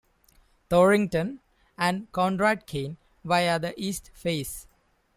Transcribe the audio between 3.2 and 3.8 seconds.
via the